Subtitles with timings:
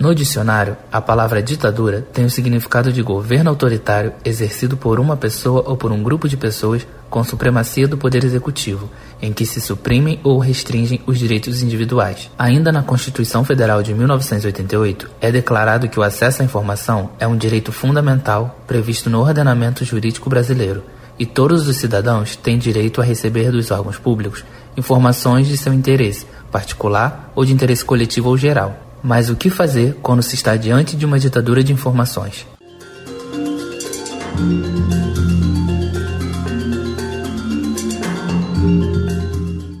[0.00, 5.62] No dicionário, a palavra ditadura tem o significado de governo autoritário exercido por uma pessoa
[5.66, 8.88] ou por um grupo de pessoas com supremacia do poder executivo,
[9.20, 12.30] em que se suprimem ou restringem os direitos individuais.
[12.38, 17.36] Ainda na Constituição Federal de 1988, é declarado que o acesso à informação é um
[17.36, 20.82] direito fundamental previsto no ordenamento jurídico brasileiro,
[21.18, 24.46] e todos os cidadãos têm direito a receber dos órgãos públicos
[24.78, 29.96] informações de seu interesse, particular ou de interesse coletivo ou geral mas o que fazer
[30.02, 32.46] quando se está diante de uma ditadura de informações?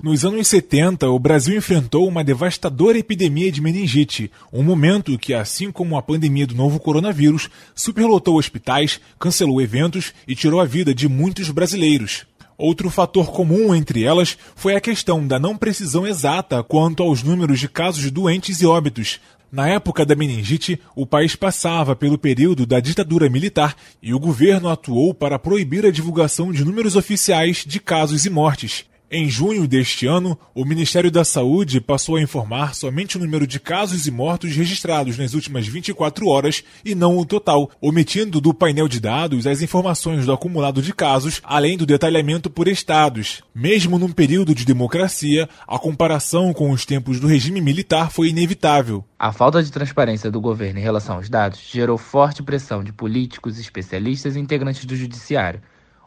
[0.02, 5.70] Nos anos 70, o Brasil enfrentou uma devastadora epidemia de meningite, um momento que, assim
[5.70, 11.08] como a pandemia do novo coronavírus, superlotou hospitais, cancelou eventos e tirou a vida de
[11.08, 12.26] muitos brasileiros.
[12.62, 17.58] Outro fator comum entre elas foi a questão da não precisão exata quanto aos números
[17.58, 19.18] de casos doentes e óbitos.
[19.50, 24.68] Na época da meningite, o país passava pelo período da ditadura militar e o governo
[24.68, 28.84] atuou para proibir a divulgação de números oficiais de casos e mortes.
[29.12, 33.58] Em junho deste ano, o Ministério da Saúde passou a informar somente o número de
[33.58, 38.86] casos e mortos registrados nas últimas 24 horas e não o total, omitindo do painel
[38.86, 43.42] de dados as informações do acumulado de casos, além do detalhamento por estados.
[43.52, 49.04] Mesmo num período de democracia, a comparação com os tempos do regime militar foi inevitável.
[49.18, 53.58] A falta de transparência do governo em relação aos dados gerou forte pressão de políticos,
[53.58, 55.60] especialistas e integrantes do judiciário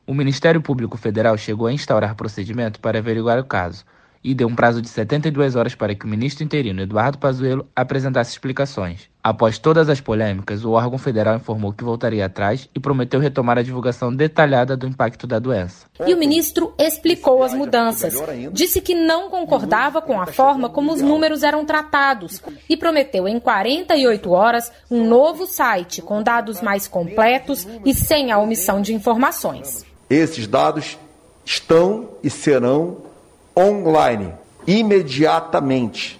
[0.05, 3.85] o Ministério Público Federal chegou a instaurar procedimento para averiguar o caso
[4.23, 8.31] e deu um prazo de 72 horas para que o ministro interino Eduardo Pazuello apresentasse
[8.31, 9.09] explicações.
[9.21, 13.61] Após todas as polêmicas, o órgão federal informou que voltaria atrás e prometeu retomar a
[13.61, 15.85] divulgação detalhada do impacto da doença.
[16.05, 18.21] E o ministro explicou as mudanças.
[18.51, 23.39] Disse que não concordava com a forma como os números eram tratados e prometeu em
[23.39, 29.92] 48 horas um novo site com dados mais completos e sem a omissão de informações.
[30.13, 30.95] Esses dados
[31.43, 32.97] estão e serão
[33.57, 34.31] online
[34.67, 36.19] imediatamente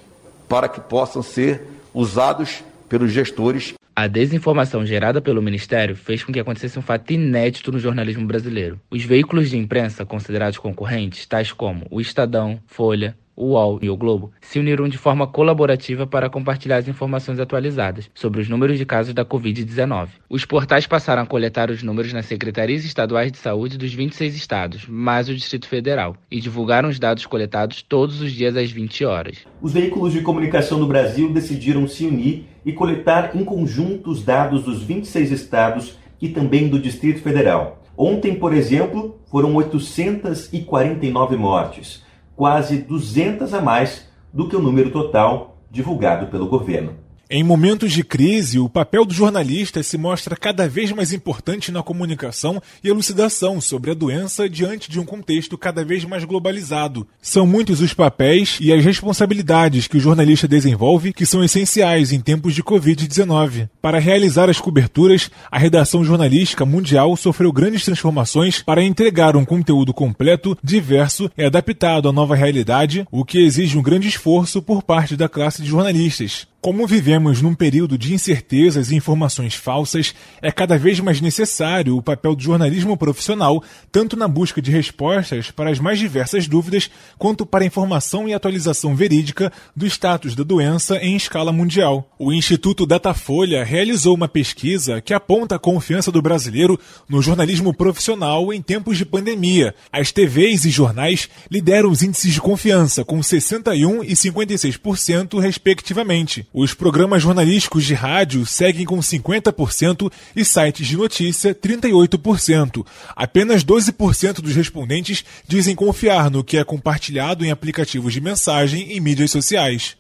[0.49, 3.75] para que possam ser usados pelos gestores.
[3.95, 8.79] A desinformação gerada pelo Ministério fez com que acontecesse um fato inédito no jornalismo brasileiro.
[8.89, 13.97] Os veículos de imprensa considerados concorrentes, tais como o Estadão, Folha, o UOL e o
[13.97, 18.85] Globo se uniram de forma colaborativa para compartilhar as informações atualizadas sobre os números de
[18.85, 20.09] casos da Covid-19.
[20.29, 24.87] Os portais passaram a coletar os números nas secretarias estaduais de saúde dos 26 estados,
[24.87, 29.37] mais o Distrito Federal, e divulgaram os dados coletados todos os dias às 20 horas.
[29.61, 34.63] Os veículos de comunicação do Brasil decidiram se unir e coletar em conjunto os dados
[34.63, 37.81] dos 26 estados e também do Distrito Federal.
[37.97, 42.03] Ontem, por exemplo, foram 849 mortes
[42.35, 47.02] quase 200 a mais do que o número total divulgado pelo governo.
[47.35, 51.81] Em momentos de crise, o papel do jornalista se mostra cada vez mais importante na
[51.81, 57.07] comunicação e elucidação sobre a doença diante de um contexto cada vez mais globalizado.
[57.19, 62.19] São muitos os papéis e as responsabilidades que o jornalista desenvolve que são essenciais em
[62.19, 63.67] tempos de Covid-19.
[63.81, 69.91] Para realizar as coberturas, a redação jornalística mundial sofreu grandes transformações para entregar um conteúdo
[69.91, 75.17] completo, diverso e adaptado à nova realidade, o que exige um grande esforço por parte
[75.17, 76.52] da classe de jornalistas.
[76.63, 82.01] Como vivemos num período de incertezas e informações falsas, é cada vez mais necessário o
[82.01, 87.45] papel do jornalismo profissional, tanto na busca de respostas para as mais diversas dúvidas, quanto
[87.45, 92.09] para a informação e atualização verídica do status da doença em escala mundial.
[92.17, 98.53] O Instituto Datafolha realizou uma pesquisa que aponta a confiança do brasileiro no jornalismo profissional
[98.53, 99.75] em tempos de pandemia.
[99.91, 106.47] As TVs e jornais lideram os índices de confiança, com 61% e 56%, respectivamente.
[106.53, 112.85] Os programas jornalísticos de rádio seguem com 50% e sites de notícia 38%.
[113.15, 118.99] Apenas 12% dos respondentes dizem confiar no que é compartilhado em aplicativos de mensagem e
[118.99, 119.97] mídias sociais.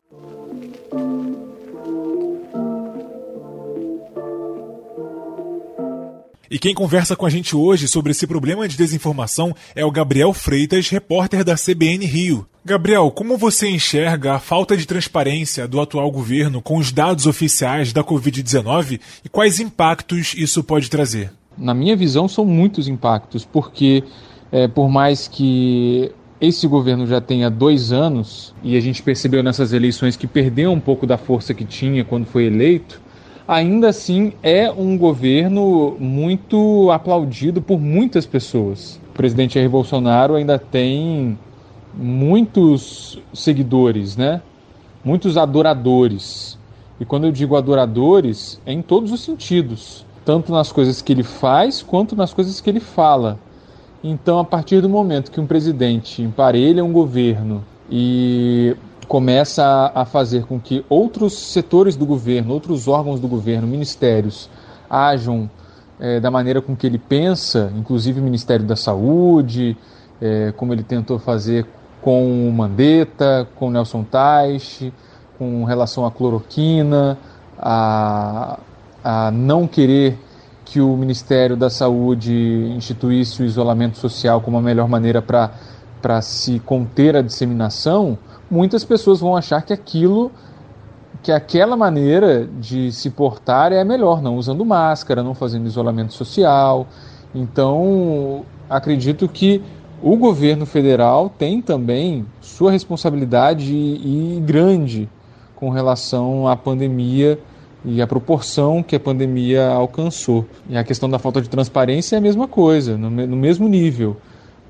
[6.51, 10.31] E quem conversa com a gente hoje sobre esse problema de desinformação é o Gabriel
[10.33, 12.47] Freitas, repórter da CBN Rio.
[12.65, 17.91] Gabriel, como você enxerga a falta de transparência do atual governo com os dados oficiais
[17.91, 21.29] da Covid-19 e quais impactos isso pode trazer?
[21.57, 24.01] Na minha visão, são muitos impactos, porque
[24.49, 29.73] é, por mais que esse governo já tenha dois anos e a gente percebeu nessas
[29.73, 33.01] eleições que perdeu um pouco da força que tinha quando foi eleito,
[33.45, 39.01] ainda assim é um governo muito aplaudido por muitas pessoas.
[39.09, 41.37] O presidente Jair Bolsonaro ainda tem
[41.93, 44.41] muitos seguidores, né?
[45.03, 46.57] Muitos adoradores.
[46.99, 51.23] E quando eu digo adoradores, é em todos os sentidos, tanto nas coisas que ele
[51.23, 53.37] faz quanto nas coisas que ele fala.
[54.03, 58.75] Então, a partir do momento que um presidente emparelha um governo e
[59.07, 64.49] começa a fazer com que outros setores do governo, outros órgãos do governo, ministérios,
[64.89, 65.49] ajam
[65.99, 69.77] é, da maneira com que ele pensa, inclusive o Ministério da Saúde,
[70.21, 71.65] é, como ele tentou fazer
[72.03, 74.93] com o Mandetta, com Nelson Teich,
[75.37, 77.17] com relação à cloroquina,
[77.57, 78.59] a,
[79.03, 80.17] a não querer
[80.65, 82.33] que o Ministério da Saúde
[82.75, 88.17] instituísse o isolamento social como a melhor maneira para se conter a disseminação,
[88.51, 90.31] muitas pessoas vão achar que aquilo
[91.21, 96.13] que aquela maneira de se portar é a melhor, não usando máscara, não fazendo isolamento
[96.13, 96.85] social.
[97.33, 99.63] Então, acredito que
[100.03, 105.09] o governo federal tem também sua responsabilidade e, e grande
[105.55, 107.39] com relação à pandemia
[107.85, 110.45] e a proporção que a pandemia alcançou.
[110.69, 114.17] E a questão da falta de transparência é a mesma coisa, no, no mesmo nível.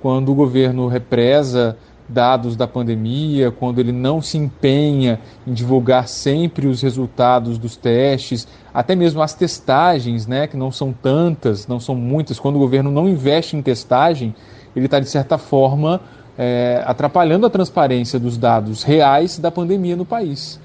[0.04, 1.78] Quando o governo represa
[2.08, 8.48] dados da pandemia, quando ele não se empenha em divulgar sempre os resultados dos testes,
[8.72, 12.92] até mesmo as testagens, né, que não são tantas, não são muitas, quando o governo
[12.92, 14.36] não investe em testagem,
[14.76, 16.02] ele está, de certa forma,
[16.38, 20.60] é, atrapalhando a transparência dos dados reais da pandemia no país.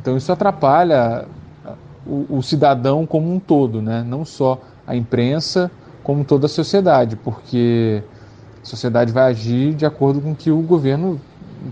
[0.00, 1.26] Então, isso atrapalha
[2.06, 4.04] o, o cidadão como um todo, né?
[4.06, 5.70] não só a imprensa,
[6.02, 8.02] como toda a sociedade, porque
[8.62, 11.20] a sociedade vai agir de acordo com o que o governo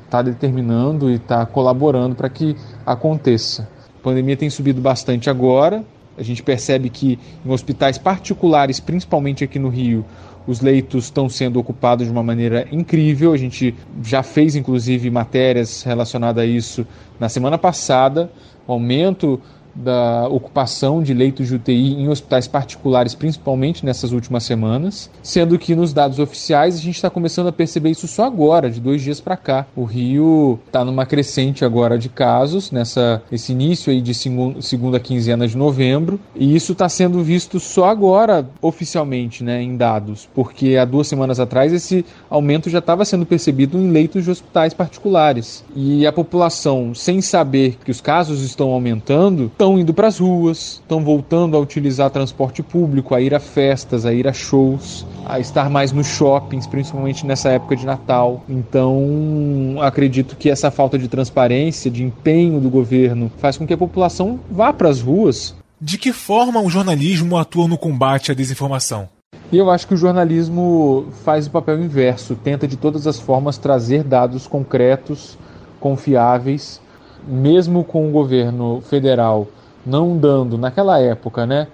[0.05, 2.57] está determinando e está colaborando para que
[2.87, 3.69] aconteça.
[3.99, 5.85] A pandemia tem subido bastante agora.
[6.17, 10.05] A gente percebe que em hospitais particulares, principalmente aqui no Rio,
[10.50, 13.32] os leitos estão sendo ocupados de uma maneira incrível.
[13.32, 16.85] A gente já fez, inclusive, matérias relacionadas a isso
[17.20, 18.29] na semana passada.
[18.67, 19.41] O aumento
[19.75, 25.75] da ocupação de leitos de UTI em hospitais particulares, principalmente nessas últimas semanas, sendo que
[25.75, 29.21] nos dados oficiais a gente está começando a perceber isso só agora, de dois dias
[29.21, 29.67] para cá.
[29.77, 35.47] O Rio está numa crescente agora de casos, nessa esse início aí de segunda quinzena
[35.47, 40.85] de novembro, e isso está sendo visto só agora oficialmente, né, em dados, porque há
[40.85, 45.65] duas semanas atrás esse aumento já estava sendo percebido em leitos de hospitais particulares.
[45.75, 50.81] E a população, sem saber que os casos estão aumentando, estão indo para as ruas,
[50.81, 55.39] estão voltando a utilizar transporte público, a ir a festas, a ir a shows, a
[55.39, 58.43] estar mais nos shoppings, principalmente nessa época de Natal.
[58.49, 63.77] Então, acredito que essa falta de transparência, de empenho do governo, faz com que a
[63.77, 65.55] população vá para as ruas.
[65.79, 69.11] De que forma o jornalismo atua no combate à desinformação?
[69.53, 73.59] E eu acho que o jornalismo faz o papel inverso, tenta de todas as formas
[73.59, 75.37] trazer dados concretos,
[75.79, 76.81] confiáveis
[77.27, 79.47] mesmo com o governo federal
[79.85, 81.67] não dando, naquela época, né,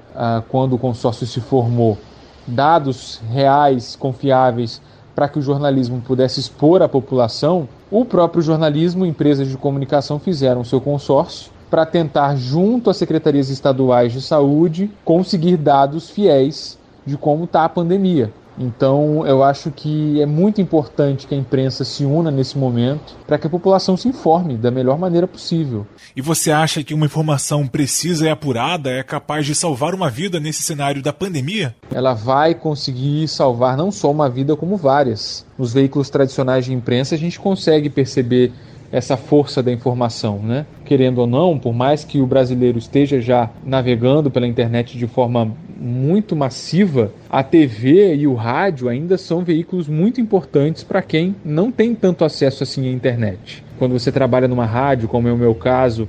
[0.49, 1.99] quando o consórcio se formou,
[2.47, 4.81] dados reais, confiáveis,
[5.15, 10.19] para que o jornalismo pudesse expor à população, o próprio jornalismo e empresas de comunicação
[10.19, 17.17] fizeram seu consórcio para tentar, junto às secretarias estaduais de saúde, conseguir dados fiéis de
[17.17, 18.33] como está a pandemia.
[18.59, 23.39] Então, eu acho que é muito importante que a imprensa se una nesse momento para
[23.39, 25.87] que a população se informe da melhor maneira possível.
[26.15, 30.41] E você acha que uma informação precisa e apurada é capaz de salvar uma vida
[30.41, 31.75] nesse cenário da pandemia?
[31.93, 35.45] Ela vai conseguir salvar não só uma vida, como várias.
[35.59, 38.53] Nos veículos tradicionais de imprensa, a gente consegue perceber
[38.97, 40.65] essa força da informação, né?
[40.87, 45.55] Querendo ou não, por mais que o brasileiro esteja já navegando pela internet de forma
[45.79, 51.71] muito massiva, a TV e o rádio ainda são veículos muito importantes para quem não
[51.71, 53.63] tem tanto acesso assim à internet.
[53.79, 56.09] Quando você trabalha numa rádio, como é o meu caso,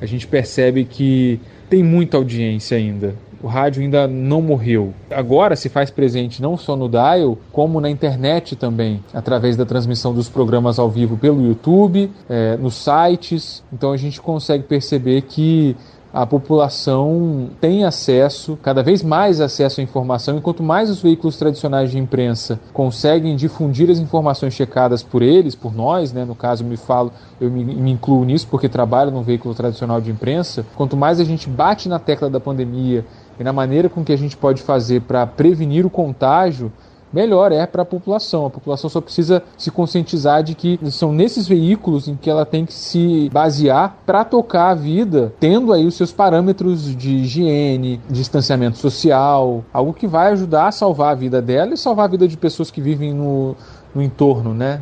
[0.00, 3.16] a gente percebe que tem muita audiência ainda.
[3.42, 4.92] O rádio ainda não morreu.
[5.10, 10.12] Agora se faz presente não só no dial, como na internet também, através da transmissão
[10.12, 13.62] dos programas ao vivo pelo YouTube, é, nos sites.
[13.72, 15.76] Então a gente consegue perceber que
[16.12, 21.36] a população tem acesso, cada vez mais acesso à informação, e quanto mais os veículos
[21.36, 26.64] tradicionais de imprensa conseguem difundir as informações checadas por eles, por nós, né, no caso
[26.64, 30.64] eu me falo, eu me, me incluo nisso porque trabalho num veículo tradicional de imprensa,
[30.74, 33.04] quanto mais a gente bate na tecla da pandemia
[33.38, 36.72] e na maneira com que a gente pode fazer para prevenir o contágio,
[37.12, 38.46] melhor é para a população.
[38.46, 42.66] A população só precisa se conscientizar de que são nesses veículos em que ela tem
[42.66, 48.78] que se basear para tocar a vida, tendo aí os seus parâmetros de higiene, distanciamento
[48.78, 52.36] social, algo que vai ajudar a salvar a vida dela e salvar a vida de
[52.36, 53.54] pessoas que vivem no,
[53.94, 54.80] no entorno, né?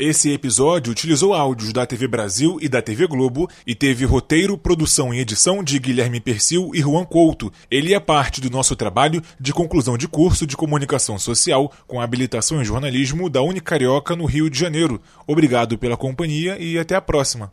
[0.00, 5.12] Esse episódio utilizou áudios da TV Brasil e da TV Globo e teve roteiro, produção
[5.12, 7.52] e edição de Guilherme Persil e Juan Couto.
[7.68, 12.62] Ele é parte do nosso trabalho de conclusão de curso de comunicação social com habilitação
[12.62, 15.02] em jornalismo da Unicarioca no Rio de Janeiro.
[15.26, 17.50] Obrigado pela companhia e até a próxima.